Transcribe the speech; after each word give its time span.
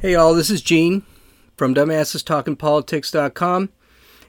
Hey, 0.00 0.14
all, 0.14 0.32
this 0.32 0.48
is 0.48 0.62
Gene 0.62 1.02
from 1.58 1.74
dumbassestalkingpolitics.com. 1.74 3.68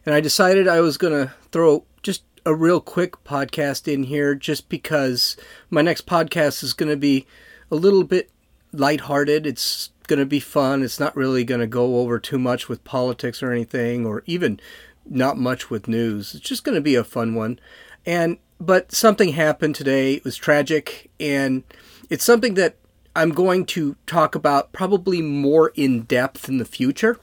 And 0.05 0.13
I 0.13 0.20
decided 0.20 0.67
I 0.67 0.81
was 0.81 0.97
going 0.97 1.13
to 1.13 1.33
throw 1.49 1.86
just 2.04 2.24
a 2.46 2.54
real 2.54 2.81
quick 2.81 3.24
podcast 3.24 3.88
in 3.88 4.04
here 4.04 4.36
just 4.36 4.68
because 4.68 5.38
my 5.70 5.81
next 5.81 6.05
podcast 6.05 6.62
is 6.62 6.74
going 6.74 6.89
to 6.89 6.97
be 6.97 7.26
a 7.71 7.76
little 7.76 8.03
bit 8.03 8.29
lighthearted. 8.74 9.47
It's 9.47 9.92
going 10.07 10.20
to 10.20 10.26
be 10.26 10.42
fun. 10.42 10.84
It's 10.84 10.99
not 10.99 11.15
really 11.15 11.46
going 11.46 11.62
to 11.62 11.67
go 11.67 11.99
over 11.99 12.19
too 12.19 12.38
much 12.38 12.67
with 12.67 12.83
politics 12.83 13.42
or 13.42 13.53
anything, 13.53 14.06
or 14.06 14.24
even 14.26 14.60
not 15.06 15.38
much 15.38 15.69
with 15.69 15.88
news. 15.88 16.35
It's 16.35 16.49
just 16.49 16.66
going 16.66 16.76
to 16.76 16.81
be 16.81 16.95
a 16.95 17.03
fun 17.05 17.34
one. 17.34 17.62
And 18.05 18.40
but 18.59 18.91
something 18.91 19.30
happened 19.30 19.76
today. 19.76 20.16
It 20.16 20.26
was 20.26 20.35
tragic, 20.35 21.09
and 21.17 21.63
it's 22.09 22.25
something 22.25 22.55
that 22.55 22.75
I'm 23.15 23.31
going 23.31 23.65
to 23.67 23.97
talk 24.07 24.35
about 24.35 24.71
probably 24.71 25.21
more 25.21 25.73
in 25.75 26.03
depth 26.03 26.47
in 26.47 26.59
the 26.59 26.65
future, 26.65 27.19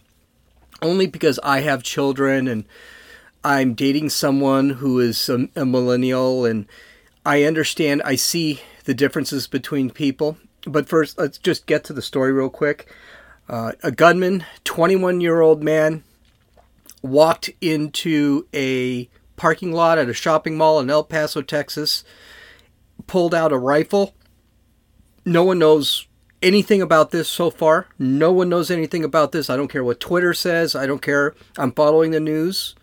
only 0.83 1.07
because 1.07 1.41
I 1.43 1.61
have 1.61 1.83
children 1.83 2.47
and 2.47 2.65
I'm 3.43 3.73
dating 3.73 4.11
someone 4.11 4.71
who 4.71 5.01
is 5.01 5.29
a, 5.29 5.49
a 5.57 5.65
millennial, 5.65 6.45
and 6.45 6.67
I 7.25 7.45
understand, 7.45 8.03
I 8.05 8.17
see 8.17 8.61
the 8.85 8.95
differences 8.95 9.47
between 9.47 9.91
people. 9.91 10.37
But 10.67 10.89
first, 10.89 11.19
let's 11.19 11.39
just 11.39 11.67
get 11.67 11.85
to 11.85 11.93
the 11.93 12.03
story 12.03 12.33
real 12.33 12.51
quick. 12.51 12.93
Uh, 13.49 13.73
a 13.83 13.91
gunman, 13.91 14.45
21 14.65 15.23
year 15.23 15.41
old 15.41 15.63
man, 15.63 16.05
walked 17.01 17.49
into 17.63 18.47
a 18.53 19.09
parking 19.37 19.73
lot 19.73 19.99
at 19.99 20.11
a 20.11 20.15
shopping 20.15 20.59
mall 20.59 20.81
in 20.81 20.91
El 20.91 21.05
Paso, 21.05 21.41
Texas, 21.41 22.05
pulled 23.07 23.35
out 23.35 23.53
a 23.53 23.59
rifle 23.59 24.15
no 25.29 25.45
one 25.45 25.59
knows 25.59 26.07
anything 26.43 26.83
about 26.83 27.11
this 27.11 27.29
so 27.29 27.51
far. 27.51 27.87
No 27.99 28.33
one 28.33 28.49
knows 28.49 28.71
anything 28.71 29.05
about 29.05 29.33
this. 29.33 29.51
I 29.51 29.57
don't 29.57 29.69
care 29.69 29.85
what 29.85 30.01
Twitter 30.01 30.35
says. 30.35 30.75
I 30.75 30.87
don't 30.87 31.03
care. 31.03 31.35
I'm 31.57 31.73
following 31.73 32.11
the 32.11 32.21
news. 32.21 32.75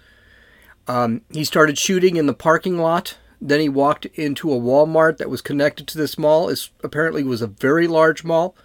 Um, 0.87 1.21
he 1.31 1.43
started 1.43 1.77
shooting 1.77 2.15
in 2.15 2.27
the 2.27 2.33
parking 2.33 2.77
lot. 2.77 3.17
Then 3.41 3.59
he 3.59 3.69
walked 3.69 4.05
into 4.05 4.52
a 4.52 4.59
Walmart 4.59 5.17
that 5.17 5.29
was 5.29 5.41
connected 5.41 5.87
to 5.87 5.97
this 5.97 6.17
mall. 6.17 6.49
It 6.49 6.69
apparently 6.83 7.23
was 7.23 7.41
a 7.41 7.47
very 7.47 7.87
large 7.87 8.23
mall, 8.23 8.55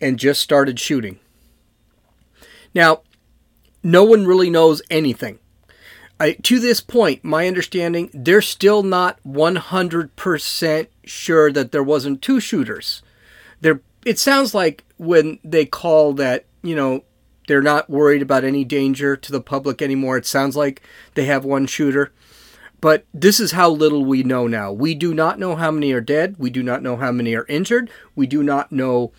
and 0.00 0.18
just 0.18 0.40
started 0.40 0.80
shooting. 0.80 1.18
Now, 2.74 3.02
no 3.82 4.04
one 4.04 4.26
really 4.26 4.50
knows 4.50 4.82
anything. 4.90 5.38
I, 6.20 6.32
to 6.32 6.58
this 6.58 6.80
point, 6.80 7.22
my 7.22 7.46
understanding, 7.46 8.10
they're 8.12 8.42
still 8.42 8.82
not 8.82 9.22
100% 9.24 10.86
sure 11.04 11.52
that 11.52 11.70
there 11.70 11.82
wasn't 11.82 12.22
two 12.22 12.40
shooters 12.40 13.02
they're 13.60 13.80
it 14.04 14.18
sounds 14.18 14.54
like 14.54 14.84
when 14.96 15.38
they 15.44 15.66
call 15.66 16.12
that, 16.14 16.46
you 16.62 16.74
know, 16.74 17.04
they're 17.46 17.62
not 17.62 17.90
worried 17.90 18.22
about 18.22 18.44
any 18.44 18.64
danger 18.64 19.16
to 19.16 19.32
the 19.32 19.40
public 19.40 19.82
anymore. 19.82 20.16
It 20.16 20.26
sounds 20.26 20.56
like 20.56 20.82
they 21.14 21.24
have 21.24 21.44
one 21.44 21.66
shooter. 21.66 22.12
But 22.80 23.04
this 23.12 23.40
is 23.40 23.52
how 23.52 23.70
little 23.70 24.04
we 24.04 24.22
know 24.22 24.46
now. 24.46 24.70
We 24.70 24.94
do 24.94 25.12
not 25.12 25.38
know 25.38 25.56
how 25.56 25.70
many 25.70 25.92
are 25.92 26.00
dead. 26.00 26.36
We 26.38 26.50
do 26.50 26.62
not 26.62 26.82
know 26.82 26.96
how 26.96 27.10
many 27.10 27.34
are 27.34 27.46
injured. 27.48 27.90
We 28.14 28.26
do 28.26 28.42
not 28.42 28.70
know 28.70 29.12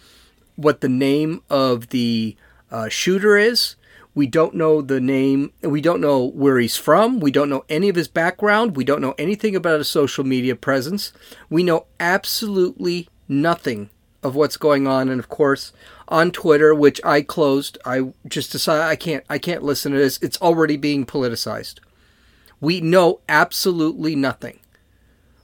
what 0.56 0.82
the 0.82 0.90
name 0.90 1.42
of 1.50 1.90
the 1.90 2.38
uh, 2.72 2.88
shooter 2.88 3.38
is. 3.38 3.76
We 4.16 4.28
don't 4.28 4.56
know 4.56 4.82
the 4.82 5.02
name. 5.02 5.52
We 5.62 5.82
don't 5.82 6.02
know 6.02 6.24
where 6.24 6.58
he's 6.60 6.78
from. 6.78 7.20
We 7.20 7.32
don't 7.32 7.50
know 7.50 7.66
any 7.68 7.90
of 7.90 7.96
his 7.96 8.08
background. 8.08 8.76
We 8.76 8.84
don't 8.84 9.02
know 9.02 9.16
anything 9.18 9.56
about 9.56 9.80
his 9.80 9.88
social 9.88 10.24
media 10.24 10.56
presence. 10.56 11.12
We 11.50 11.64
know 11.64 11.86
absolutely 12.00 13.10
nothing 13.28 13.90
of 14.24 14.36
what's 14.36 14.58
going 14.58 14.88
on. 14.88 15.10
And 15.10 15.20
of 15.20 15.30
course 15.30 15.72
on 16.08 16.32
Twitter 16.32 16.74
which 16.74 17.00
I 17.04 17.22
closed 17.22 17.78
I 17.86 18.14
just 18.28 18.52
decided 18.52 18.84
I 18.84 18.96
can't 18.96 19.24
I 19.30 19.38
can't 19.38 19.64
listen 19.64 19.92
to 19.92 19.98
this. 19.98 20.20
It's 20.22 20.42
already 20.42 20.78
being 20.78 21.06
politicized. 21.06 21.80
We 22.60 22.82
know 22.82 23.22
absolutely 23.30 24.16
nothing. 24.16 24.60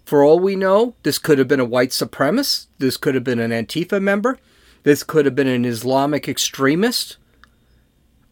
For 0.03 0.23
all 0.23 0.39
we 0.39 0.55
know 0.55 0.95
this 1.03 1.17
could 1.17 1.39
have 1.39 1.47
been 1.47 1.59
a 1.59 1.65
white 1.65 1.89
supremacist. 1.89 2.67
This 2.77 2.97
could 2.97 3.15
have 3.15 3.23
been 3.23 3.39
an 3.39 3.51
Antifa 3.51 4.01
member. 4.01 4.37
This 4.83 5.03
could 5.03 5.25
have 5.25 5.35
been 5.35 5.47
an 5.47 5.65
Islamic 5.65 6.27
extremist. 6.27 7.17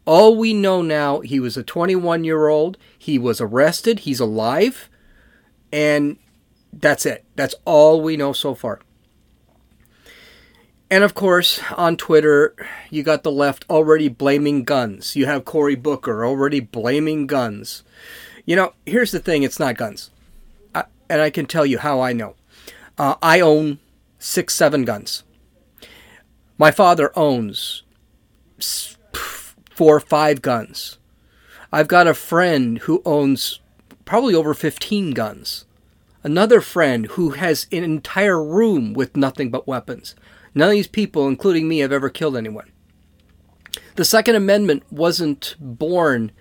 All 0.05 0.35
we 0.35 0.53
know 0.53 0.81
now 0.81 1.21
he 1.21 1.39
was 1.39 1.55
a 1.55 1.63
21 1.63 2.23
year 2.23 2.47
old 2.47 2.77
he 2.97 3.17
was 3.17 3.39
arrested. 3.39 3.99
He's 3.99 4.19
alive. 4.19 4.89
And 5.71 6.17
that's 6.71 7.05
it. 7.05 7.25
That's 7.35 7.55
all 7.65 8.01
we 8.01 8.17
know 8.17 8.33
so 8.33 8.53
far 8.53 8.79
and 10.93 11.03
of 11.03 11.15
course, 11.15 11.59
on 11.75 11.97
Twitter, 11.97 12.53
you 12.91 13.01
got 13.01 13.23
the 13.23 13.31
left 13.31 13.65
already 13.67 14.09
blaming 14.09 14.63
guns. 14.63 15.15
You 15.15 15.25
have 15.25 15.43
Cory 15.43 15.73
Booker 15.73 16.23
already 16.23 16.59
blaming 16.59 17.25
guns. 17.25 17.83
You 18.45 18.55
know, 18.55 18.73
here's 18.85 19.09
the 19.09 19.17
thing 19.17 19.41
it's 19.41 19.59
not 19.59 19.75
guns. 19.75 20.11
I, 20.75 20.83
and 21.09 21.19
I 21.19 21.31
can 21.31 21.47
tell 21.47 21.65
you 21.65 21.79
how 21.79 21.99
I 21.99 22.13
know. 22.13 22.35
Uh, 22.95 23.15
I 23.23 23.39
own 23.39 23.79
six, 24.19 24.53
seven 24.53 24.85
guns. 24.85 25.23
My 26.59 26.69
father 26.69 27.11
owns 27.17 27.81
four 29.71 29.99
five 29.99 30.43
guns. 30.43 30.99
I've 31.71 31.87
got 31.87 32.05
a 32.05 32.13
friend 32.13 32.77
who 32.77 33.01
owns 33.03 33.61
probably 34.05 34.35
over 34.35 34.53
15 34.53 35.09
guns. 35.13 35.65
Another 36.21 36.61
friend 36.61 37.07
who 37.07 37.31
has 37.31 37.65
an 37.71 37.83
entire 37.83 38.41
room 38.43 38.93
with 38.93 39.17
nothing 39.17 39.49
but 39.49 39.67
weapons. 39.67 40.13
None 40.55 40.69
of 40.69 40.73
these 40.73 40.87
people, 40.87 41.27
including 41.27 41.67
me, 41.67 41.79
have 41.79 41.91
ever 41.91 42.09
killed 42.09 42.37
anyone. 42.37 42.71
The 43.95 44.05
Second 44.05 44.35
Amendment 44.35 44.83
wasn't 44.91 45.55
born 45.59 46.31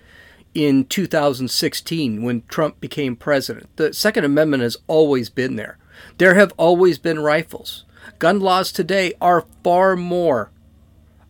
in 0.53 0.85
2016 0.85 2.21
when 2.21 2.43
Trump 2.47 2.79
became 2.79 3.15
president. 3.15 3.75
The 3.75 3.93
Second 3.93 4.25
Amendment 4.25 4.63
has 4.63 4.77
always 4.87 5.29
been 5.29 5.55
there. 5.55 5.77
There 6.17 6.35
have 6.35 6.53
always 6.57 6.97
been 6.99 7.19
rifles. 7.19 7.85
Gun 8.19 8.39
laws 8.39 8.71
today 8.71 9.13
are 9.21 9.45
far 9.63 9.95
more 9.95 10.51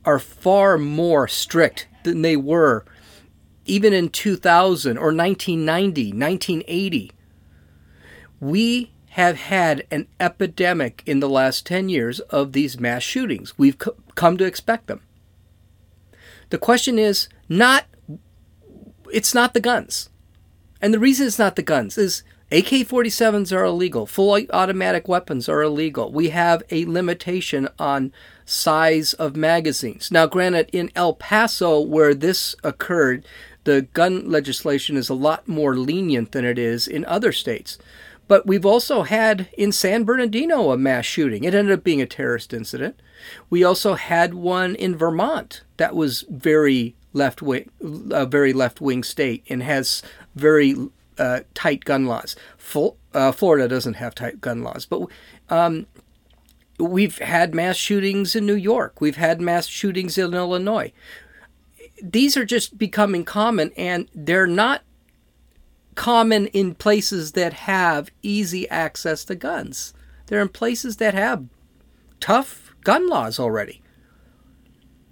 are 0.06 0.20
far 0.20 0.78
more 0.78 1.28
strict 1.28 1.88
than 2.04 2.22
they 2.22 2.36
were 2.36 2.86
even 3.66 3.94
in 3.94 4.10
2000 4.10 4.98
or 4.98 5.14
1990, 5.14 6.12
1980. 6.12 7.12
We 8.40 8.93
have 9.14 9.38
had 9.38 9.86
an 9.92 10.08
epidemic 10.20 11.04
in 11.06 11.20
the 11.20 11.30
last 11.30 11.68
10 11.68 11.88
years 11.88 12.20
of 12.20 12.52
these 12.52 12.80
mass 12.80 13.04
shootings. 13.04 13.56
We've 13.60 13.78
come 14.16 14.38
to 14.38 14.46
expect 14.46 14.88
them. 14.88 15.02
The 16.50 16.58
question 16.58 16.98
is 16.98 17.30
not 17.48 17.86
it's 19.12 19.36
not 19.36 19.54
the 19.54 19.60
guns. 19.60 20.10
And 20.82 20.92
the 20.92 21.00
reason 21.00 21.28
it's 21.28 21.38
not 21.38 21.56
the 21.56 21.62
guns 21.62 21.96
is 21.96 22.24
AK-47s 22.52 23.56
are 23.56 23.64
illegal. 23.64 24.08
Full 24.08 24.48
automatic 24.52 25.08
weapons 25.08 25.48
are 25.48 25.62
illegal. 25.62 26.12
We 26.12 26.30
have 26.30 26.64
a 26.72 26.86
limitation 26.86 27.70
on 27.78 28.12
size 28.46 29.14
of 29.14 29.36
magazines. 29.36 30.12
Now 30.12 30.26
granted 30.26 30.72
in 30.74 30.90
El 30.96 31.14
Paso 31.14 31.80
where 31.80 32.16
this 32.16 32.56
occurred, 32.64 33.28
the 33.64 33.84
gun 33.94 34.32
legislation 34.32 34.98
is 34.98 35.10
a 35.10 35.14
lot 35.14 35.48
more 35.48 35.76
lenient 35.76 36.32
than 36.32 36.46
it 36.46 36.58
is 36.58 36.88
in 36.88 37.06
other 37.06 37.32
states. 37.32 37.78
But 38.34 38.48
we've 38.48 38.66
also 38.66 39.04
had 39.04 39.48
in 39.56 39.72
San 39.72 40.06
Bernardino 40.06 40.72
a 40.72 40.78
mass 40.78 41.06
shooting. 41.06 41.44
It 41.44 41.54
ended 41.54 41.72
up 41.72 41.84
being 41.84 42.02
a 42.02 42.08
terrorist 42.08 42.52
incident. 42.52 43.00
We 43.52 43.64
also 43.64 43.94
had 43.94 44.34
one 44.34 44.74
in 44.74 44.96
Vermont 44.96 45.62
that 45.78 45.96
was 45.96 46.26
very 46.28 46.96
left 47.14 47.44
wing, 47.44 47.70
a 48.10 48.26
very 48.26 48.52
left 48.52 48.82
wing 48.82 49.04
state, 49.04 49.44
and 49.50 49.62
has 49.62 50.02
very 50.34 50.76
uh, 51.20 51.42
tight 51.54 51.86
gun 51.86 52.08
laws. 52.08 52.36
Full, 52.58 52.98
uh, 53.14 53.34
Florida 53.34 53.68
doesn't 53.68 53.98
have 53.98 54.16
tight 54.16 54.42
gun 54.42 54.64
laws, 54.64 54.88
but 54.88 55.06
um, 55.52 55.86
we've 56.80 57.20
had 57.20 57.54
mass 57.54 57.76
shootings 57.76 58.36
in 58.36 58.48
New 58.48 58.56
York. 58.56 59.00
We've 59.00 59.18
had 59.18 59.42
mass 59.42 59.68
shootings 59.68 60.18
in 60.18 60.34
Illinois. 60.34 60.92
These 62.02 62.36
are 62.36 62.46
just 62.46 62.80
becoming 62.80 63.26
common, 63.26 63.72
and 63.78 64.10
they're 64.16 64.48
not 64.48 64.82
common 65.96 66.48
in 66.48 66.76
places 66.76 67.34
that 67.34 67.54
have 67.54 68.12
easy 68.22 68.70
access 68.70 69.24
to 69.26 69.36
guns. 69.36 69.94
They're 70.28 70.42
in 70.42 70.50
places 70.50 70.98
that 70.98 71.14
have 71.14 71.46
tough 72.20 72.74
gun 72.84 73.08
laws 73.08 73.40
already. 73.40 73.82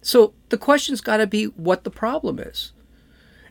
So 0.02 0.34
the 0.50 0.58
question's 0.58 1.02
got 1.02 1.18
to 1.18 1.28
be 1.28 1.46
what 1.46 1.84
the 1.84 1.92
problem 1.92 2.40
is. 2.40 2.74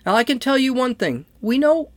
Now, 0.04 0.14
I 0.14 0.24
can 0.24 0.38
tell 0.38 0.58
you 0.58 0.72
one 0.72 0.94
thing. 0.94 1.26
We 1.40 1.58
know 1.58 1.90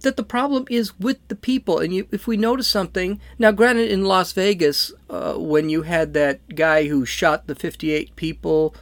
that 0.00 0.16
the 0.16 0.22
problem 0.22 0.66
is 0.70 0.98
with 0.98 1.26
the 1.28 1.34
people. 1.34 1.78
And 1.78 1.92
you, 1.94 2.06
if 2.12 2.26
we 2.26 2.36
notice 2.36 2.68
something, 2.68 3.20
now 3.38 3.50
granted, 3.50 3.90
in 3.90 4.04
Las 4.04 4.32
Vegas, 4.32 4.92
uh, 5.10 5.34
when 5.34 5.68
you 5.68 5.82
had 5.82 6.14
that 6.14 6.54
guy 6.54 6.86
who 6.88 7.04
shot 7.04 7.46
the 7.46 7.54
58 7.54 8.14
people 8.16 8.74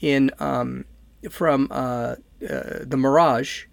in 0.00 0.30
um, 0.38 0.84
from 1.30 1.68
uh, 1.70 2.16
uh, 2.48 2.80
the 2.82 2.96
Mirage, 2.96 3.66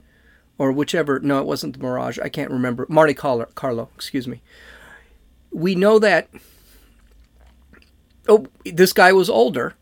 or 0.57 0.71
whichever. 0.71 1.19
No, 1.19 1.39
it 1.39 1.45
wasn't 1.45 1.73
the 1.73 1.83
Mirage. 1.83 2.19
I 2.19 2.29
can't 2.29 2.51
remember. 2.51 2.85
Monte 2.89 3.13
Carlo, 3.15 3.45
Carlo, 3.55 3.89
excuse 3.95 4.27
me. 4.27 4.41
We 5.51 5.75
know 5.75 5.99
that. 5.99 6.29
Oh, 8.27 8.47
this 8.65 8.93
guy 8.93 9.11
was 9.13 9.29
older. 9.29 9.75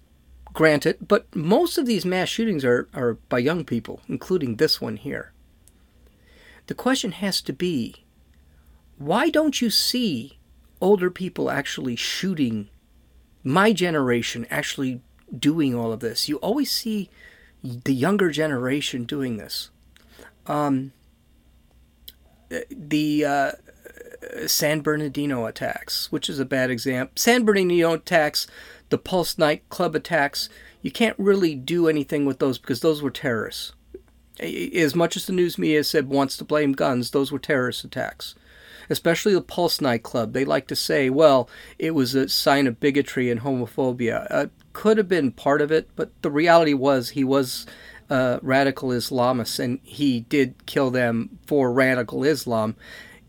granted, 0.54 0.98
but 1.08 1.34
most 1.36 1.78
of 1.78 1.86
these 1.86 2.06
mass 2.06 2.30
shootings 2.30 2.66
are, 2.66 2.88
are 2.94 3.14
by 3.30 3.40
young 3.40 3.64
people, 3.64 4.02
including 4.08 4.56
this 4.56 4.82
one 4.82 4.98
here. 4.98 5.32
The 6.68 6.76
question 6.76 7.12
has 7.14 7.42
to 7.42 7.54
be 7.54 8.04
why 8.98 9.30
don't 9.30 9.62
you 9.62 9.70
see 9.72 10.38
older 10.80 11.10
people 11.10 11.50
actually 11.50 11.96
shooting 11.96 12.70
my 13.44 13.74
generation 13.74 14.46
actually 14.52 15.02
doing 15.36 15.74
all 15.74 15.92
of 15.92 16.00
this. 16.00 16.30
You 16.30 16.38
always 16.38 16.70
see 16.70 17.10
the 17.64 17.94
younger 17.94 18.30
generation 18.30 19.06
doing 19.06 19.38
this. 19.38 19.72
Um, 20.48 20.94
the 22.70 23.26
uh, 23.26 23.52
San 24.48 24.82
Bernardino 24.82 25.46
attacks, 25.46 26.12
which 26.12 26.30
is 26.30 26.40
a 26.40 26.46
bad 26.46 26.70
example. 26.70 27.14
San 27.16 27.44
Bernardino 27.44 27.94
attacks, 27.94 28.48
the 28.90 28.98
Pulse 28.98 29.38
nightclub 29.38 29.96
attacks, 29.96 30.50
you 30.82 30.92
can't 30.92 31.18
really 31.18 31.56
do 31.56 31.88
anything 31.88 32.26
with 32.26 32.40
those 32.40 32.58
because 32.58 32.82
those 32.82 33.02
were 33.02 33.12
terrorists. 33.12 33.74
As 34.40 34.96
much 34.96 35.16
as 35.16 35.28
the 35.28 35.34
news 35.34 35.58
media 35.58 35.84
said 35.84 36.10
wants 36.10 36.36
to 36.38 36.44
blame 36.44 36.74
guns, 36.74 37.12
those 37.12 37.32
were 37.32 37.40
terrorist 37.40 37.84
attacks 37.84 38.36
especially 38.92 39.34
the 39.34 39.42
Pulse 39.42 39.80
nightclub. 39.80 40.34
They 40.34 40.46
like 40.46 40.68
to 40.68 40.76
say, 40.76 41.10
well, 41.10 41.50
it 41.80 41.92
was 41.92 42.14
a 42.14 42.28
sign 42.28 42.68
of 42.68 42.80
bigotry 42.80 43.32
and 43.32 43.42
homophobia. 43.42 44.28
Uh, 44.30 44.48
could 44.74 44.98
have 44.98 45.08
been 45.08 45.32
part 45.32 45.62
of 45.62 45.72
it, 45.72 45.90
but 45.96 46.12
the 46.22 46.30
reality 46.30 46.74
was 46.74 47.10
he 47.10 47.24
was 47.24 47.66
a 48.12 48.40
radical 48.42 48.90
Islamists, 48.90 49.58
and 49.58 49.80
he 49.84 50.20
did 50.20 50.66
kill 50.66 50.92
them 50.92 51.40
for 51.48 51.72
radical 51.72 52.24
Islam. 52.24 52.76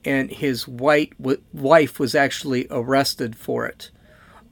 And 0.05 0.33
his 0.33 0.67
white 0.67 1.17
w- 1.19 1.41
wife 1.53 2.01
was 2.01 2.17
actually 2.17 2.67
arrested 2.69 3.37
for 3.37 3.65
it. 3.67 3.93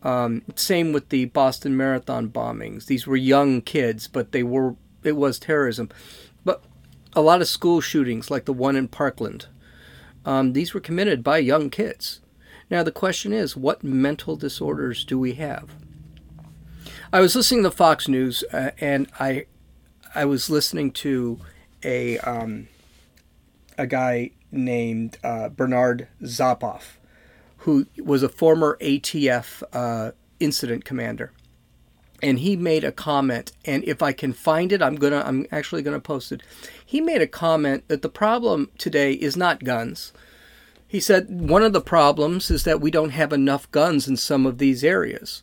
Um, 0.04 0.42
same 0.54 0.92
with 0.92 1.08
the 1.08 1.24
Boston 1.26 1.76
Marathon 1.76 2.28
bombings. 2.28 2.86
These 2.86 3.06
were 3.06 3.16
young 3.16 3.60
kids, 3.60 4.06
but 4.06 4.30
they 4.30 4.44
were 4.44 4.76
it 5.02 5.16
was 5.16 5.38
terrorism. 5.38 5.90
But 6.44 6.62
a 7.14 7.20
lot 7.20 7.40
of 7.40 7.48
school 7.48 7.80
shootings, 7.80 8.30
like 8.30 8.44
the 8.44 8.52
one 8.52 8.76
in 8.76 8.86
Parkland, 8.86 9.46
um, 10.24 10.52
these 10.52 10.72
were 10.72 10.80
committed 10.80 11.24
by 11.24 11.38
young 11.38 11.70
kids. 11.70 12.20
Now, 12.70 12.84
the 12.84 12.92
question 12.92 13.32
is 13.32 13.56
what 13.56 13.82
mental 13.82 14.36
disorders 14.36 15.04
do 15.04 15.18
we 15.18 15.34
have? 15.34 15.74
I 17.12 17.18
was 17.20 17.34
listening 17.34 17.64
to 17.64 17.72
Fox 17.72 18.06
News 18.06 18.44
uh, 18.52 18.70
and 18.80 19.08
I, 19.18 19.46
I 20.14 20.24
was 20.24 20.50
listening 20.50 20.90
to 20.92 21.40
a, 21.84 22.18
um, 22.18 22.68
a 23.78 23.86
guy 23.86 24.32
named 24.50 25.18
uh, 25.22 25.48
Bernard 25.48 26.08
Zapor, 26.22 26.82
who 27.58 27.86
was 28.02 28.22
a 28.22 28.28
former 28.28 28.76
ATF 28.80 29.62
uh, 29.72 30.12
incident 30.38 30.84
commander. 30.84 31.32
And 32.22 32.40
he 32.40 32.56
made 32.56 32.84
a 32.84 32.92
comment 32.92 33.52
and 33.64 33.82
if 33.84 34.02
i 34.02 34.12
can 34.12 34.34
find 34.34 34.72
it 34.72 34.82
i'm 34.82 34.96
gonna 34.96 35.22
i'm 35.24 35.46
actually 35.50 35.80
gonna 35.80 36.00
post 36.00 36.32
it. 36.32 36.42
He 36.84 37.00
made 37.00 37.22
a 37.22 37.26
comment 37.26 37.88
that 37.88 38.02
the 38.02 38.10
problem 38.10 38.68
today 38.76 39.12
is 39.12 39.38
not 39.38 39.64
guns. 39.64 40.12
He 40.86 41.00
said 41.00 41.28
one 41.30 41.62
of 41.62 41.72
the 41.72 41.80
problems 41.80 42.50
is 42.50 42.64
that 42.64 42.80
we 42.80 42.90
don't 42.90 43.10
have 43.10 43.32
enough 43.32 43.70
guns 43.70 44.06
in 44.06 44.18
some 44.18 44.44
of 44.44 44.58
these 44.58 44.84
areas 44.84 45.42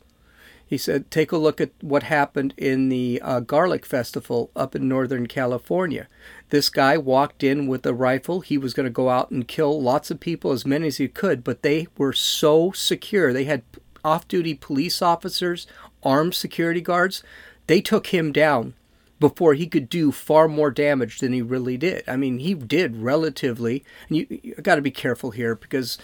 he 0.68 0.78
said 0.78 1.10
take 1.10 1.32
a 1.32 1.38
look 1.38 1.62
at 1.62 1.72
what 1.82 2.04
happened 2.04 2.54
in 2.58 2.90
the 2.90 3.22
uh, 3.24 3.40
garlic 3.40 3.86
festival 3.86 4.52
up 4.56 4.76
in 4.76 4.88
northern 4.88 5.28
california. 5.28 6.08
This 6.50 6.70
guy 6.70 6.98
walked 6.98 7.44
in 7.44 7.68
with 7.68 7.86
a 7.86 7.94
rifle. 7.94 8.40
He 8.40 8.58
was 8.58 8.74
going 8.74 8.86
to 8.86 8.90
go 8.90 9.10
out 9.10 9.32
and 9.32 9.48
kill 9.48 9.82
lots 9.82 10.10
of 10.12 10.20
people 10.20 10.52
as 10.52 10.66
many 10.66 10.88
as 10.88 10.98
he 10.98 11.08
could 11.08 11.44
but 11.44 11.62
they 11.62 11.88
were 11.98 12.14
so 12.14 12.72
secure. 12.72 13.34
They 13.34 13.46
had 13.46 13.64
off-duty 14.04 14.56
police 14.56 15.02
officers 15.02 15.68
armed 16.04 16.34
security 16.34 16.82
guards, 16.82 17.24
they 17.68 17.82
took 17.82 18.08
him 18.08 18.32
down 18.32 18.74
before 19.20 19.56
he 19.56 19.68
could 19.68 19.90
do 19.90 20.12
far 20.12 20.48
more 20.48 20.72
damage 20.72 21.20
than 21.20 21.34
he 21.34 21.42
really 21.42 21.76
did. 21.76 22.04
I 22.08 22.16
mean, 22.16 22.40
he 22.40 22.54
did 22.54 22.96
relatively, 22.98 23.84
and 24.08 24.18
you, 24.18 24.40
you 24.44 24.56
got 24.56 24.76
to 24.76 24.82
be 24.82 24.92
careful 24.92 25.32
here 25.32 25.56
because 25.56 25.98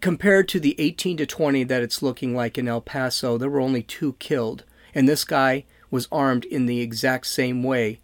compared 0.00 0.48
to 0.48 0.60
the 0.60 0.78
18 0.78 1.16
to 1.18 1.26
20 1.26 1.64
that 1.64 1.82
it's 1.82 2.02
looking 2.02 2.34
like 2.34 2.56
in 2.56 2.68
El 2.68 2.80
Paso, 2.80 3.36
there 3.36 3.50
were 3.50 3.60
only 3.60 3.82
two 3.82 4.14
killed. 4.14 4.64
And 4.94 5.08
this 5.08 5.24
guy 5.24 5.64
was 5.90 6.08
armed 6.12 6.44
in 6.44 6.66
the 6.66 6.80
exact 6.80 7.26
same 7.26 7.62
way 7.62 8.00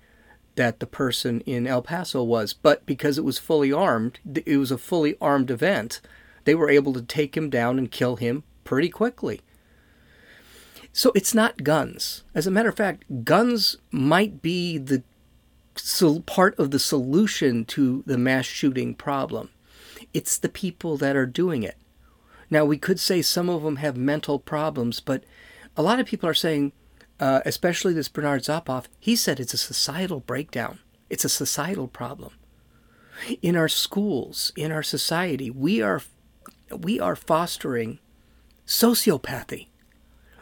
that 0.56 0.80
the 0.80 0.86
person 0.86 1.40
in 1.42 1.66
El 1.66 1.82
Paso 1.82 2.22
was. 2.22 2.52
But 2.52 2.84
because 2.86 3.18
it 3.18 3.24
was 3.24 3.38
fully 3.38 3.72
armed, 3.72 4.18
it 4.44 4.56
was 4.56 4.70
a 4.70 4.78
fully 4.78 5.16
armed 5.20 5.50
event, 5.50 6.00
they 6.44 6.54
were 6.54 6.70
able 6.70 6.92
to 6.94 7.02
take 7.02 7.36
him 7.36 7.50
down 7.50 7.78
and 7.78 7.90
kill 7.90 8.16
him 8.16 8.42
pretty 8.64 8.88
quickly. 8.88 9.40
So 10.92 11.12
it's 11.14 11.34
not 11.34 11.62
guns. 11.62 12.24
As 12.34 12.46
a 12.46 12.50
matter 12.50 12.70
of 12.70 12.76
fact, 12.76 13.24
guns 13.24 13.76
might 13.90 14.40
be 14.40 14.78
the 14.78 15.02
part 16.24 16.58
of 16.58 16.70
the 16.70 16.78
solution 16.78 17.66
to 17.66 18.02
the 18.06 18.16
mass 18.16 18.46
shooting 18.46 18.94
problem. 18.94 19.50
It's 20.16 20.38
the 20.38 20.48
people 20.48 20.96
that 20.98 21.16
are 21.16 21.26
doing 21.26 21.62
it. 21.62 21.76
Now, 22.48 22.64
we 22.64 22.78
could 22.78 23.00
say 23.00 23.22
some 23.22 23.48
of 23.48 23.62
them 23.62 23.76
have 23.76 23.96
mental 23.96 24.38
problems, 24.38 25.00
but 25.00 25.24
a 25.76 25.82
lot 25.82 26.00
of 26.00 26.06
people 26.06 26.28
are 26.28 26.34
saying, 26.34 26.72
uh, 27.18 27.40
especially 27.44 27.92
this 27.92 28.08
Bernard 28.08 28.42
Zapor, 28.42 28.86
he 28.98 29.16
said 29.16 29.40
it's 29.40 29.54
a 29.54 29.58
societal 29.58 30.20
breakdown. 30.20 30.78
It's 31.10 31.24
a 31.24 31.28
societal 31.28 31.88
problem. 31.88 32.34
In 33.42 33.56
our 33.56 33.68
schools, 33.68 34.52
in 34.56 34.70
our 34.70 34.82
society, 34.82 35.50
we 35.50 35.82
are 35.82 36.02
we 36.70 37.00
are 37.00 37.16
fostering 37.16 38.00
sociopathy 38.66 39.68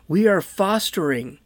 we 0.08 0.26
are 0.26 0.40
fostering. 0.40 1.38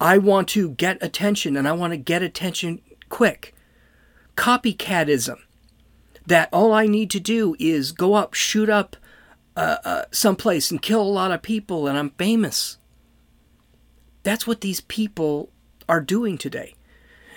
I 0.00 0.18
want 0.18 0.48
to 0.50 0.70
get 0.70 1.02
attention 1.02 1.56
and 1.56 1.66
I 1.66 1.72
want 1.72 1.92
to 1.92 1.96
get 1.96 2.22
attention 2.22 2.80
quick. 3.08 3.54
Copycatism. 4.36 5.38
That 6.28 6.50
all 6.52 6.74
I 6.74 6.86
need 6.86 7.10
to 7.12 7.20
do 7.20 7.56
is 7.58 7.92
go 7.92 8.12
up, 8.12 8.34
shoot 8.34 8.68
up 8.68 8.96
uh, 9.56 9.78
uh, 9.82 10.04
someplace 10.10 10.70
and 10.70 10.82
kill 10.82 11.00
a 11.00 11.02
lot 11.02 11.32
of 11.32 11.40
people 11.40 11.88
and 11.88 11.96
I'm 11.96 12.10
famous. 12.10 12.76
That's 14.24 14.46
what 14.46 14.60
these 14.60 14.82
people 14.82 15.50
are 15.88 16.02
doing 16.02 16.36
today. 16.36 16.74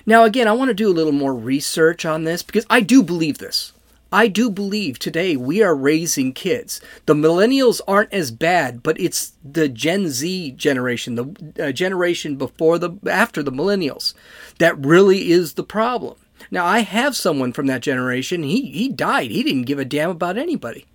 Now, 0.05 0.25
again, 0.25 0.45
I 0.49 0.51
want 0.51 0.69
to 0.69 0.73
do 0.73 0.89
a 0.89 0.93
little 0.93 1.13
more 1.13 1.33
research 1.33 2.05
on 2.05 2.25
this 2.25 2.43
because 2.43 2.65
I 2.69 2.81
do 2.81 3.01
believe 3.01 3.37
this. 3.37 3.71
I 4.11 4.27
do 4.27 4.49
believe 4.49 4.99
today 4.99 5.37
we 5.37 5.63
are 5.63 5.73
raising 5.73 6.33
kids. 6.33 6.81
The 7.05 7.13
millennials 7.13 7.79
aren't 7.87 8.11
as 8.11 8.29
bad, 8.29 8.83
but 8.83 8.99
it's 8.99 9.31
the 9.41 9.69
Gen 9.69 10.09
Z 10.09 10.51
generation, 10.57 11.15
the 11.15 11.67
uh, 11.67 11.71
generation 11.71 12.35
before 12.35 12.77
the 12.77 12.91
after 13.09 13.41
the 13.41 13.53
millennials, 13.53 14.13
that 14.59 14.77
really 14.85 15.31
is 15.31 15.53
the 15.53 15.63
problem. 15.63 16.17
Now 16.49 16.65
I 16.65 16.79
have 16.79 17.15
someone 17.15 17.53
from 17.53 17.67
that 17.67 17.81
generation. 17.81 18.43
He 18.43 18.71
he 18.71 18.89
died. 18.89 19.31
He 19.31 19.43
didn't 19.43 19.63
give 19.63 19.79
a 19.79 19.85
damn 19.85 20.09
about 20.09 20.37
anybody. 20.37 20.85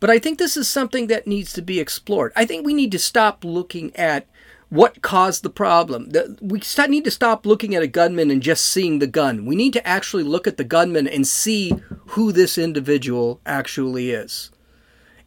But 0.00 0.10
I 0.10 0.18
think 0.18 0.38
this 0.38 0.56
is 0.56 0.68
something 0.68 1.08
that 1.08 1.26
needs 1.26 1.52
to 1.52 1.62
be 1.62 1.78
explored. 1.78 2.32
I 2.34 2.46
think 2.46 2.64
we 2.64 2.74
need 2.74 2.90
to 2.92 2.98
stop 2.98 3.44
looking 3.44 3.94
at 3.94 4.26
what 4.70 5.02
caused 5.02 5.42
the 5.42 5.50
problem. 5.50 6.10
We 6.40 6.62
need 6.88 7.04
to 7.04 7.10
stop 7.10 7.44
looking 7.44 7.74
at 7.74 7.82
a 7.82 7.88
gunman 7.88 8.30
and 8.30 8.40
just 8.40 8.64
seeing 8.64 8.98
the 8.98 9.06
gun. 9.06 9.44
We 9.44 9.56
need 9.56 9.72
to 9.74 9.86
actually 9.86 10.22
look 10.22 10.46
at 10.46 10.56
the 10.56 10.64
gunman 10.64 11.06
and 11.06 11.26
see 11.26 11.74
who 12.06 12.32
this 12.32 12.56
individual 12.56 13.40
actually 13.44 14.10
is. 14.10 14.50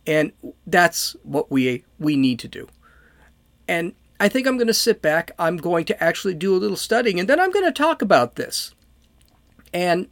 And 0.08 0.32
that's 0.66 1.16
what 1.24 1.52
we 1.52 1.84
we 2.00 2.16
need 2.16 2.40
to 2.40 2.48
do. 2.48 2.68
And 3.68 3.94
I 4.20 4.30
think 4.30 4.48
I'm 4.48 4.58
going 4.58 4.68
to 4.68 4.74
sit 4.74 5.02
back. 5.02 5.32
I'm 5.38 5.58
going 5.58 5.86
to 5.86 6.04
actually 6.04 6.34
do 6.34 6.56
a 6.56 6.58
little 6.58 6.78
studying 6.78 7.20
and 7.20 7.30
then 7.30 7.40
I'm 7.40 7.52
going 7.52 7.66
to 7.66 7.72
talk 7.72 8.02
about 8.02 8.36
this. 8.36 8.74
And 9.74 10.08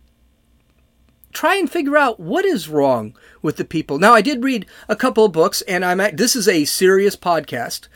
try 1.32 1.56
and 1.56 1.70
figure 1.70 1.98
out 1.98 2.20
what 2.20 2.46
is 2.46 2.68
wrong 2.68 3.16
with 3.42 3.58
the 3.58 3.66
people. 3.66 4.00
Now, 4.00 4.14
I 4.14 4.22
did 4.22 4.44
read 4.44 4.66
a 4.90 4.96
couple 4.96 5.26
of 5.26 5.32
books, 5.32 5.62
and 5.64 5.86
I'm 5.86 6.02
at, 6.02 6.18
this 6.18 6.36
is 6.36 6.48
a 6.48 6.66
serious 6.66 7.16
podcast. 7.16 7.88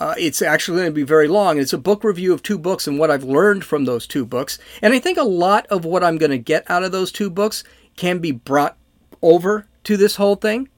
Uh, 0.00 0.14
it's 0.16 0.40
actually 0.42 0.78
going 0.78 0.90
to 0.90 0.94
be 0.94 1.02
very 1.02 1.26
long. 1.26 1.58
It's 1.58 1.72
a 1.72 1.78
book 1.78 2.04
review 2.04 2.32
of 2.32 2.42
two 2.42 2.58
books 2.58 2.86
and 2.86 2.98
what 2.98 3.10
I've 3.10 3.24
learned 3.24 3.64
from 3.64 3.84
those 3.84 4.06
two 4.06 4.24
books. 4.24 4.58
And 4.80 4.94
I 4.94 5.00
think 5.00 5.18
a 5.18 5.24
lot 5.24 5.66
of 5.66 5.84
what 5.84 6.04
I'm 6.04 6.18
going 6.18 6.30
to 6.30 6.38
get 6.38 6.70
out 6.70 6.84
of 6.84 6.92
those 6.92 7.10
two 7.10 7.30
books 7.30 7.64
can 7.96 8.20
be 8.20 8.30
brought 8.30 8.76
over 9.22 9.66
to 9.84 9.96
this 9.96 10.16
whole 10.16 10.36
thing 10.36 10.68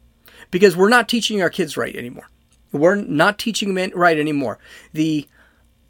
because 0.51 0.77
we're 0.77 0.89
not 0.89 1.09
teaching 1.09 1.43
our 1.43 1.51
kids 1.51 1.77
right 1.77 1.95
anymore. 1.95 2.31
We're 2.73 2.95
not 2.95 3.39
teaching 3.39 3.75
them 3.75 3.91
right 3.95 4.19
anymore. 4.19 4.59
The 4.93 5.29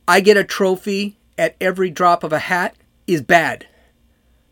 I 0.08 0.20
get 0.20 0.36
a 0.36 0.44
trophy 0.44 1.16
at 1.38 1.54
every 1.60 1.90
drop 1.90 2.24
of 2.24 2.32
a 2.32 2.38
hat 2.40 2.74
is 3.06 3.22
bad. 3.22 3.66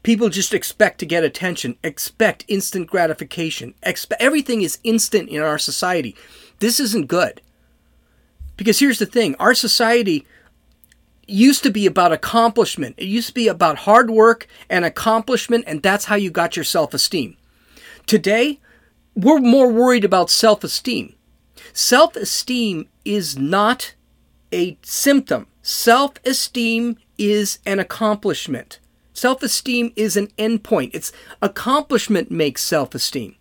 People 0.09 0.31
just 0.31 0.55
expect 0.55 0.99
to 1.01 1.05
get 1.05 1.23
attention, 1.23 1.77
expect 1.85 2.47
instant 2.49 2.89
gratification. 2.89 3.75
Expect, 3.83 4.23
everything 4.23 4.63
is 4.63 4.79
instant 4.83 5.29
in 5.29 5.43
our 5.43 5.59
society. 5.59 6.17
This 6.61 6.81
isn't 6.81 7.09
good. 7.09 7.43
Because 8.57 8.79
here's 8.79 8.99
the 8.99 9.05
thing 9.05 9.35
our 9.39 9.53
society 9.53 10.27
used 11.27 11.63
to 11.63 11.71
be 11.71 11.85
about 11.85 12.15
accomplishment, 12.15 12.95
it 12.97 13.05
used 13.05 13.29
to 13.29 13.35
be 13.35 13.49
about 13.49 13.81
hard 13.81 14.09
work 14.09 14.47
and 14.71 14.87
accomplishment, 14.87 15.65
and 15.67 15.83
that's 15.83 16.07
how 16.07 16.17
you 16.17 16.31
got 16.31 16.57
your 16.57 16.65
self 16.65 16.95
esteem. 16.95 17.37
Today, 18.07 18.61
we're 19.15 19.41
more 19.41 19.71
worried 19.71 20.07
about 20.07 20.31
self 20.31 20.65
esteem. 20.65 21.17
Self 21.75 22.17
esteem 22.17 22.89
is 23.05 23.37
not 23.37 23.93
a 24.55 24.79
symptom. 24.81 25.49
Self 25.61 26.15
esteem 26.25 26.97
is 27.19 27.59
an 27.67 27.79
accomplishment. 27.79 28.79
Self 29.19 29.43
esteem 29.43 29.93
is 29.97 30.17
an 30.17 30.29
endpoint. 30.39 30.93
It's 30.93 31.11
accomplishment 31.43 32.31
makes 32.31 32.63
self 32.63 32.95
esteem. 32.95 33.35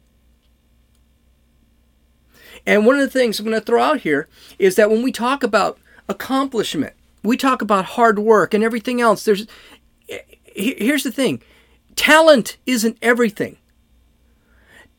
And 2.66 2.84
one 2.84 2.96
of 2.96 3.02
the 3.02 3.20
things 3.20 3.40
I'm 3.40 3.46
going 3.46 3.60
to 3.60 3.64
throw 3.64 3.84
out 3.84 4.02
here 4.02 4.28
is 4.58 4.76
that 4.76 4.90
when 4.90 5.04
we 5.04 5.12
talk 5.12 5.44
about 5.44 5.78
accomplishment, 6.10 6.94
we 7.22 7.38
talk 7.38 7.62
about 7.62 7.86
hard 7.86 8.18
work 8.18 8.56
and 8.56 8.64
everything 8.64 9.00
else. 9.00 9.24
There's 9.24 9.46
here's 10.46 11.04
the 11.04 11.12
thing. 11.12 11.44
Talent 11.96 12.58
isn't 12.66 12.98
everything. 13.04 13.58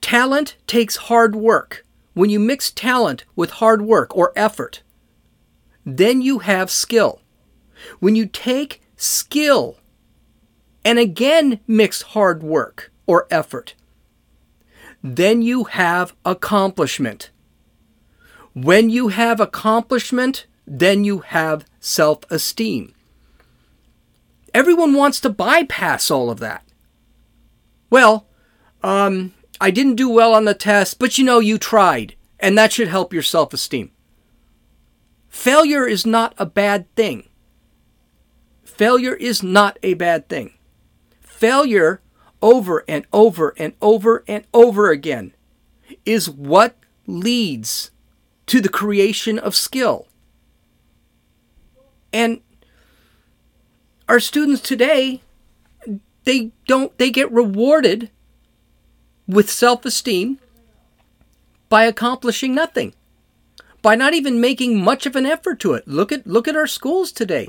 Talent 0.00 0.54
takes 0.68 0.94
hard 0.96 1.34
work. 1.34 1.84
When 2.14 2.30
you 2.30 2.38
mix 2.38 2.70
talent 2.70 3.24
with 3.34 3.50
hard 3.50 3.82
work 3.82 4.16
or 4.16 4.32
effort, 4.36 4.82
then 5.84 6.22
you 6.22 6.38
have 6.38 6.70
skill. 6.70 7.20
When 7.98 8.14
you 8.14 8.26
take 8.26 8.80
skill 8.96 9.78
and 10.88 10.98
again 10.98 11.60
mix 11.66 12.00
hard 12.00 12.42
work 12.42 12.90
or 13.06 13.26
effort, 13.30 13.74
then 15.02 15.42
you 15.42 15.64
have 15.64 16.14
accomplishment. 16.24 17.28
When 18.54 18.88
you 18.88 19.08
have 19.08 19.38
accomplishment, 19.38 20.46
then 20.66 21.04
you 21.04 21.18
have 21.18 21.66
self 21.78 22.20
esteem. 22.30 22.94
Everyone 24.54 24.94
wants 24.94 25.20
to 25.20 25.28
bypass 25.28 26.10
all 26.10 26.30
of 26.30 26.40
that. 26.40 26.64
Well, 27.90 28.26
um, 28.82 29.34
I 29.60 29.70
didn't 29.70 29.96
do 29.96 30.08
well 30.08 30.32
on 30.32 30.46
the 30.46 30.54
test, 30.54 30.98
but 30.98 31.18
you 31.18 31.24
know, 31.24 31.38
you 31.38 31.58
tried, 31.58 32.14
and 32.40 32.56
that 32.56 32.72
should 32.72 32.88
help 32.88 33.12
your 33.12 33.22
self 33.22 33.52
esteem. 33.52 33.90
Failure 35.28 35.86
is 35.86 36.06
not 36.06 36.32
a 36.38 36.46
bad 36.46 36.90
thing. 36.96 37.28
Failure 38.64 39.14
is 39.14 39.42
not 39.42 39.78
a 39.82 39.92
bad 39.92 40.30
thing. 40.30 40.54
Failure 41.38 42.00
over 42.42 42.84
and 42.88 43.06
over 43.12 43.54
and 43.56 43.72
over 43.80 44.24
and 44.26 44.44
over 44.52 44.90
again 44.90 45.32
is 46.04 46.28
what 46.28 46.76
leads 47.06 47.92
to 48.46 48.60
the 48.60 48.68
creation 48.68 49.38
of 49.38 49.54
skill. 49.54 50.08
And 52.12 52.40
our 54.08 54.18
students 54.18 54.60
today, 54.60 55.22
they 56.24 56.50
don't, 56.66 56.98
they 56.98 57.08
get 57.08 57.30
rewarded 57.30 58.10
with 59.28 59.48
self 59.48 59.84
esteem 59.84 60.40
by 61.68 61.84
accomplishing 61.84 62.52
nothing, 62.52 62.94
by 63.80 63.94
not 63.94 64.12
even 64.12 64.40
making 64.40 64.82
much 64.82 65.06
of 65.06 65.14
an 65.14 65.24
effort 65.24 65.60
to 65.60 65.74
it. 65.74 65.86
Look 65.86 66.10
at, 66.10 66.26
look 66.26 66.48
at 66.48 66.56
our 66.56 66.66
schools 66.66 67.12
today. 67.12 67.48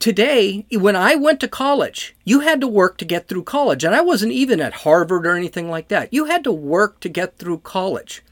Today, 0.00 0.64
when 0.72 0.96
I 0.96 1.14
went 1.14 1.40
to 1.40 1.48
college, 1.48 2.16
you 2.24 2.40
had 2.40 2.62
to 2.62 2.66
work 2.66 2.96
to 2.98 3.04
get 3.04 3.28
through 3.28 3.44
college. 3.44 3.84
And 3.84 3.94
I 3.94 4.00
wasn't 4.00 4.32
even 4.32 4.58
at 4.58 4.72
Harvard 4.72 5.26
or 5.26 5.36
anything 5.36 5.68
like 5.68 5.88
that. 5.88 6.12
You 6.12 6.24
had 6.24 6.42
to 6.44 6.52
work 6.52 7.00
to 7.00 7.10
get 7.10 7.36
through 7.36 7.58
college. 7.58 8.22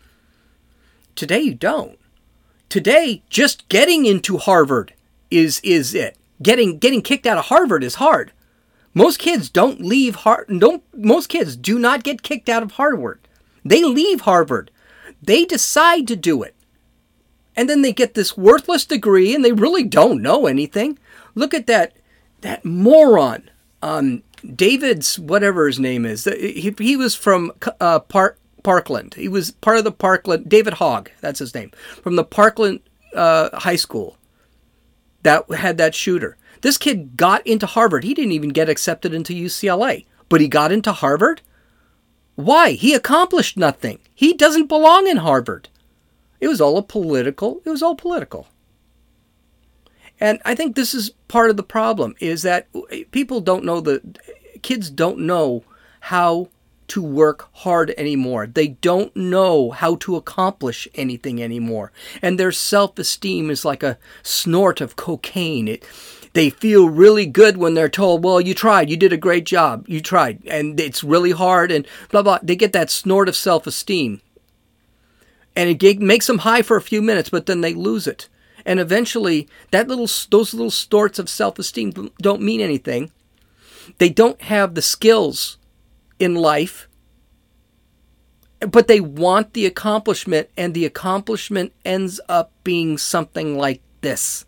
Today, 1.14 1.40
you 1.40 1.54
don't. 1.54 1.98
Today, 2.70 3.22
just 3.28 3.68
getting 3.68 4.06
into 4.06 4.38
Harvard 4.38 4.94
is, 5.30 5.60
is 5.62 5.94
it. 5.94 6.16
Getting, 6.42 6.78
getting 6.78 7.02
kicked 7.02 7.26
out 7.26 7.36
of 7.36 7.44
Harvard 7.46 7.84
is 7.84 7.96
hard. 7.96 8.32
Most 8.94 9.18
kids 9.18 9.50
don't 9.50 9.82
leave 9.82 10.16
Harvard. 10.16 10.60
Don't 10.60 10.82
most 10.94 11.28
kids 11.28 11.54
do 11.54 11.78
not 11.78 12.02
get 12.02 12.22
kicked 12.22 12.48
out 12.48 12.62
of 12.62 12.72
Harvard. 12.72 13.20
They 13.62 13.84
leave 13.84 14.22
Harvard. 14.22 14.70
They 15.22 15.44
decide 15.44 16.08
to 16.08 16.16
do 16.16 16.42
it. 16.42 16.54
And 17.54 17.68
then 17.68 17.82
they 17.82 17.92
get 17.92 18.14
this 18.14 18.36
worthless 18.36 18.86
degree 18.86 19.34
and 19.34 19.44
they 19.44 19.52
really 19.52 19.84
don't 19.84 20.22
know 20.22 20.46
anything. 20.46 20.98
Look 21.38 21.54
at 21.54 21.66
that 21.68 21.92
that 22.40 22.64
moron 22.64 23.50
um, 23.82 24.22
David's 24.54 25.18
whatever 25.18 25.66
his 25.66 25.78
name 25.78 26.04
is. 26.04 26.24
He, 26.24 26.74
he 26.78 26.96
was 26.96 27.14
from 27.14 27.52
uh, 27.80 28.00
Park, 28.00 28.38
Parkland. 28.62 29.14
He 29.14 29.28
was 29.28 29.52
part 29.52 29.78
of 29.78 29.84
the 29.84 29.92
Parkland 29.92 30.48
David 30.48 30.74
Hogg, 30.74 31.10
that's 31.20 31.38
his 31.38 31.54
name. 31.54 31.70
From 32.02 32.16
the 32.16 32.24
Parkland 32.24 32.80
uh, 33.14 33.56
High 33.56 33.76
School 33.76 34.18
that 35.22 35.50
had 35.52 35.78
that 35.78 35.94
shooter. 35.94 36.36
This 36.60 36.78
kid 36.78 37.16
got 37.16 37.46
into 37.46 37.66
Harvard. 37.66 38.04
He 38.04 38.14
didn't 38.14 38.32
even 38.32 38.50
get 38.50 38.68
accepted 38.68 39.14
into 39.14 39.32
UCLA, 39.32 40.06
but 40.28 40.40
he 40.40 40.48
got 40.48 40.72
into 40.72 40.92
Harvard. 40.92 41.40
Why? 42.34 42.72
He 42.72 42.94
accomplished 42.94 43.56
nothing. 43.56 44.00
He 44.14 44.32
doesn't 44.32 44.66
belong 44.66 45.06
in 45.06 45.18
Harvard. 45.18 45.68
It 46.40 46.48
was 46.48 46.60
all 46.60 46.78
a 46.78 46.82
political. 46.82 47.60
It 47.64 47.70
was 47.70 47.82
all 47.82 47.94
political. 47.94 48.48
And 50.20 50.40
I 50.44 50.54
think 50.54 50.74
this 50.74 50.94
is 50.94 51.10
part 51.28 51.50
of 51.50 51.56
the 51.56 51.62
problem 51.62 52.14
is 52.20 52.42
that 52.42 52.66
eh, 52.90 53.04
people 53.10 53.40
don't 53.40 53.64
know 53.64 53.80
the 53.80 54.02
kids 54.62 54.90
don't 54.90 55.20
know 55.20 55.62
how 56.00 56.48
to 56.88 57.02
work 57.02 57.50
hard 57.52 57.94
anymore. 57.98 58.46
They 58.46 58.68
don't 58.68 59.14
know 59.14 59.70
how 59.70 59.96
to 59.96 60.16
accomplish 60.16 60.88
anything 60.94 61.42
anymore. 61.42 61.92
And 62.22 62.38
their 62.38 62.50
self-esteem 62.52 63.50
is 63.50 63.64
like 63.64 63.82
a 63.82 63.98
snort 64.22 64.80
of 64.80 64.96
cocaine. 64.96 65.68
It 65.68 65.84
they 66.32 66.50
feel 66.50 66.88
really 66.88 67.26
good 67.26 67.56
when 67.56 67.74
they're 67.74 67.88
told, 67.88 68.22
well, 68.22 68.40
you 68.40 68.54
tried, 68.54 68.90
you 68.90 68.96
did 68.96 69.12
a 69.12 69.16
great 69.16 69.44
job, 69.44 69.88
you 69.88 70.00
tried, 70.00 70.40
and 70.46 70.78
it's 70.78 71.02
really 71.02 71.30
hard, 71.32 71.72
and 71.72 71.86
blah, 72.10 72.22
blah. 72.22 72.38
They 72.42 72.54
get 72.54 72.72
that 72.74 72.90
snort 72.90 73.28
of 73.28 73.36
self 73.36 73.66
esteem. 73.66 74.20
And 75.56 75.82
it 75.82 76.00
makes 76.00 76.26
them 76.26 76.38
high 76.38 76.62
for 76.62 76.76
a 76.76 76.82
few 76.82 77.02
minutes, 77.02 77.30
but 77.30 77.46
then 77.46 77.62
they 77.62 77.74
lose 77.74 78.06
it. 78.06 78.28
And 78.68 78.78
eventually, 78.78 79.48
that 79.70 79.88
little, 79.88 80.10
those 80.30 80.52
little 80.52 80.70
snorts 80.70 81.18
of 81.18 81.30
self 81.30 81.58
esteem 81.58 82.10
don't 82.20 82.42
mean 82.42 82.60
anything. 82.60 83.10
They 83.96 84.10
don't 84.10 84.42
have 84.42 84.74
the 84.74 84.82
skills 84.82 85.56
in 86.18 86.34
life, 86.34 86.86
but 88.60 88.86
they 88.86 89.00
want 89.00 89.54
the 89.54 89.64
accomplishment, 89.64 90.50
and 90.54 90.74
the 90.74 90.84
accomplishment 90.84 91.72
ends 91.86 92.20
up 92.28 92.52
being 92.62 92.98
something 92.98 93.56
like 93.56 93.80
this. 94.02 94.44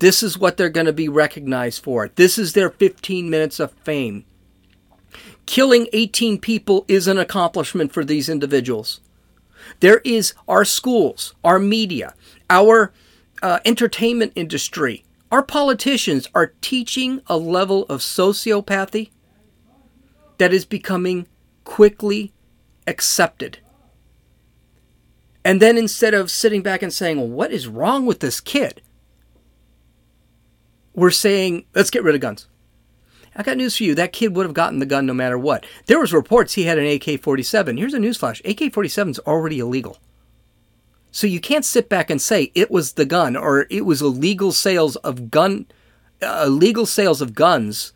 This 0.00 0.24
is 0.24 0.36
what 0.36 0.56
they're 0.56 0.68
going 0.68 0.86
to 0.86 0.92
be 0.92 1.08
recognized 1.08 1.84
for. 1.84 2.10
This 2.16 2.36
is 2.38 2.54
their 2.54 2.70
15 2.70 3.30
minutes 3.30 3.60
of 3.60 3.70
fame. 3.84 4.24
Killing 5.46 5.86
18 5.92 6.40
people 6.40 6.84
is 6.88 7.06
an 7.06 7.18
accomplishment 7.18 7.92
for 7.92 8.04
these 8.04 8.28
individuals. 8.28 9.00
There 9.78 9.98
is 9.98 10.34
our 10.48 10.64
schools, 10.64 11.36
our 11.44 11.60
media, 11.60 12.14
our 12.50 12.92
uh, 13.44 13.60
entertainment 13.66 14.32
industry, 14.34 15.04
our 15.30 15.42
politicians 15.42 16.26
are 16.34 16.54
teaching 16.62 17.20
a 17.26 17.36
level 17.36 17.84
of 17.84 18.00
sociopathy 18.00 19.10
that 20.38 20.54
is 20.54 20.64
becoming 20.64 21.26
quickly 21.64 22.32
accepted. 22.86 23.58
And 25.44 25.60
then 25.60 25.76
instead 25.76 26.14
of 26.14 26.30
sitting 26.30 26.62
back 26.62 26.82
and 26.82 26.90
saying, 26.90 27.18
well, 27.18 27.28
what 27.28 27.52
is 27.52 27.68
wrong 27.68 28.06
with 28.06 28.20
this 28.20 28.40
kid? 28.40 28.80
We're 30.94 31.10
saying, 31.10 31.66
let's 31.74 31.90
get 31.90 32.02
rid 32.02 32.14
of 32.14 32.22
guns. 32.22 32.48
I 33.36 33.42
got 33.42 33.58
news 33.58 33.76
for 33.76 33.84
you. 33.84 33.94
That 33.94 34.14
kid 34.14 34.34
would 34.34 34.46
have 34.46 34.54
gotten 34.54 34.78
the 34.78 34.86
gun 34.86 35.04
no 35.04 35.12
matter 35.12 35.36
what. 35.36 35.66
There 35.84 36.00
was 36.00 36.14
reports 36.14 36.54
he 36.54 36.62
had 36.62 36.78
an 36.78 36.86
AK-47. 36.86 37.78
Here's 37.78 37.92
a 37.92 37.98
newsflash. 37.98 38.40
AK-47 38.48 39.10
is 39.10 39.18
already 39.18 39.58
illegal. 39.58 39.98
So 41.14 41.28
you 41.28 41.38
can't 41.38 41.64
sit 41.64 41.88
back 41.88 42.10
and 42.10 42.20
say 42.20 42.50
it 42.56 42.72
was 42.72 42.94
the 42.94 43.04
gun 43.04 43.36
or 43.36 43.68
it 43.70 43.86
was 43.86 44.02
illegal 44.02 44.50
sales 44.50 44.96
of 44.96 45.30
gun 45.30 45.66
uh, 46.20 46.42
illegal 46.48 46.86
sales 46.86 47.20
of 47.20 47.36
guns 47.36 47.92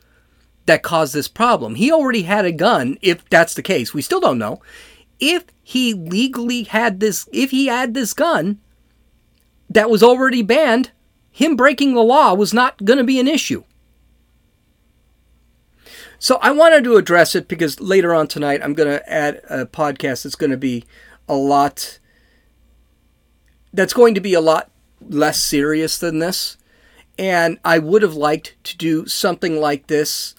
that 0.67 0.85
caused 0.85 1.15
this 1.15 1.27
problem. 1.27 1.75
He 1.75 1.91
already 1.91 2.23
had 2.23 2.45
a 2.45 2.53
gun, 2.53 2.97
if 3.03 3.29
that's 3.29 3.55
the 3.55 3.63
case. 3.63 3.93
We 3.93 4.03
still 4.03 4.21
don't 4.21 4.39
know. 4.39 4.63
If 5.19 5.47
he 5.65 5.95
legally 5.95 6.63
had 6.63 7.01
this, 7.01 7.29
if 7.33 7.51
he 7.51 7.67
had 7.67 7.93
this 7.93 8.15
gun 8.15 8.61
that 9.69 9.91
was 9.91 10.05
already 10.05 10.43
banned, 10.43 10.93
him 11.33 11.57
breaking 11.57 11.95
the 11.95 12.03
law 12.03 12.35
was 12.35 12.55
not 12.55 12.85
going 12.85 12.99
to 12.99 13.05
be 13.05 13.19
an 13.19 13.27
issue. 13.27 13.65
So 16.21 16.39
I 16.41 16.53
wanted 16.53 16.85
to 16.85 16.95
address 16.95 17.35
it 17.35 17.49
because 17.49 17.81
later 17.81 18.15
on 18.15 18.29
tonight 18.29 18.61
I'm 18.63 18.75
going 18.75 18.91
to 18.97 19.13
add 19.13 19.43
a 19.51 19.67
podcast 19.67 20.23
that's 20.23 20.37
going 20.37 20.53
to 20.53 20.57
be 20.57 20.85
a 21.29 21.35
lot 21.35 21.99
that's 23.73 23.93
going 23.93 24.15
to 24.15 24.21
be 24.21 24.35
a 24.35 24.41
lot 24.41 24.71
less 25.01 25.41
serious 25.41 25.99
than 25.99 26.19
this. 26.19 26.57
And 27.19 27.59
I 27.65 27.79
would 27.79 28.03
have 28.03 28.15
liked 28.15 28.57
to 28.65 28.77
do 28.77 29.07
something 29.07 29.61
like 29.61 29.89
this 29.89 30.35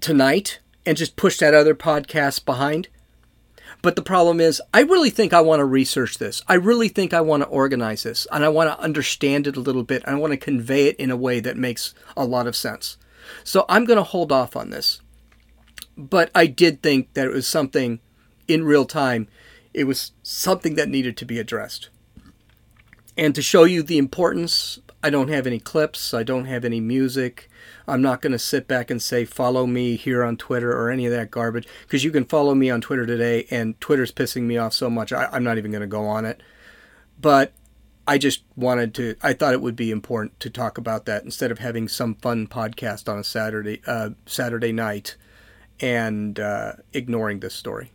tonight 0.00 0.60
and 0.84 0.96
just 0.96 1.16
push 1.16 1.38
that 1.38 1.54
other 1.54 1.74
podcast 1.74 2.44
behind. 2.44 2.88
But 3.80 3.96
the 3.96 4.02
problem 4.02 4.40
is, 4.40 4.62
I 4.72 4.82
really 4.82 5.10
think 5.10 5.32
I 5.32 5.40
want 5.40 5.60
to 5.60 5.64
research 5.64 6.18
this. 6.18 6.42
I 6.46 6.54
really 6.54 6.88
think 6.88 7.12
I 7.12 7.20
want 7.20 7.42
to 7.42 7.48
organize 7.48 8.04
this 8.04 8.26
and 8.30 8.44
I 8.44 8.48
want 8.48 8.70
to 8.70 8.80
understand 8.80 9.46
it 9.46 9.56
a 9.56 9.60
little 9.60 9.82
bit. 9.82 10.04
I 10.06 10.14
want 10.14 10.32
to 10.32 10.36
convey 10.36 10.86
it 10.86 10.96
in 10.96 11.10
a 11.10 11.16
way 11.16 11.40
that 11.40 11.56
makes 11.56 11.94
a 12.16 12.24
lot 12.24 12.46
of 12.46 12.54
sense. 12.54 12.96
So 13.42 13.64
I'm 13.68 13.84
going 13.84 13.96
to 13.96 14.04
hold 14.04 14.30
off 14.30 14.54
on 14.54 14.70
this. 14.70 15.00
But 15.96 16.30
I 16.34 16.46
did 16.46 16.82
think 16.82 17.12
that 17.14 17.26
it 17.26 17.32
was 17.32 17.46
something 17.46 18.00
in 18.48 18.64
real 18.64 18.84
time, 18.84 19.28
it 19.72 19.84
was 19.84 20.12
something 20.22 20.74
that 20.74 20.88
needed 20.88 21.16
to 21.16 21.24
be 21.24 21.38
addressed. 21.38 21.88
And 23.16 23.34
to 23.34 23.42
show 23.42 23.64
you 23.64 23.82
the 23.82 23.98
importance, 23.98 24.78
I 25.02 25.10
don't 25.10 25.28
have 25.28 25.46
any 25.46 25.58
clips, 25.58 26.14
I 26.14 26.22
don't 26.22 26.46
have 26.46 26.64
any 26.64 26.80
music. 26.80 27.50
I'm 27.86 28.00
not 28.00 28.22
going 28.22 28.32
to 28.32 28.38
sit 28.38 28.68
back 28.68 28.90
and 28.90 29.02
say 29.02 29.24
follow 29.24 29.66
me 29.66 29.96
here 29.96 30.22
on 30.22 30.36
Twitter 30.36 30.72
or 30.72 30.90
any 30.90 31.04
of 31.06 31.12
that 31.12 31.30
garbage 31.30 31.66
because 31.82 32.04
you 32.04 32.10
can 32.10 32.24
follow 32.24 32.54
me 32.54 32.70
on 32.70 32.80
Twitter 32.80 33.04
today, 33.04 33.46
and 33.50 33.78
Twitter's 33.80 34.12
pissing 34.12 34.42
me 34.42 34.56
off 34.56 34.72
so 34.72 34.88
much 34.88 35.12
I, 35.12 35.26
I'm 35.32 35.44
not 35.44 35.58
even 35.58 35.70
going 35.70 35.82
to 35.82 35.86
go 35.86 36.06
on 36.06 36.24
it. 36.24 36.42
But 37.20 37.52
I 38.06 38.18
just 38.18 38.42
wanted 38.56 38.94
to. 38.94 39.16
I 39.22 39.32
thought 39.32 39.52
it 39.52 39.60
would 39.60 39.76
be 39.76 39.90
important 39.90 40.40
to 40.40 40.50
talk 40.50 40.78
about 40.78 41.04
that 41.06 41.24
instead 41.24 41.50
of 41.50 41.58
having 41.58 41.88
some 41.88 42.14
fun 42.16 42.46
podcast 42.46 43.08
on 43.12 43.18
a 43.18 43.24
Saturday 43.24 43.80
uh, 43.86 44.10
Saturday 44.26 44.72
night 44.72 45.16
and 45.80 46.38
uh, 46.40 46.74
ignoring 46.92 47.40
this 47.40 47.54
story. 47.54 47.92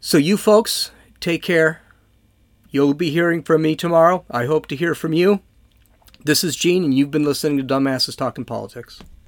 So 0.00 0.18
you 0.18 0.36
folks, 0.36 0.90
take 1.20 1.42
care. 1.42 1.81
You'll 2.72 2.94
be 2.94 3.10
hearing 3.10 3.42
from 3.42 3.60
me 3.60 3.76
tomorrow. 3.76 4.24
I 4.30 4.46
hope 4.46 4.66
to 4.68 4.76
hear 4.76 4.94
from 4.94 5.12
you. 5.12 5.42
This 6.24 6.42
is 6.42 6.56
Gene, 6.56 6.84
and 6.84 6.94
you've 6.94 7.10
been 7.10 7.22
listening 7.22 7.58
to 7.58 7.64
Dumbasses 7.64 8.16
Talking 8.16 8.46
Politics. 8.46 8.98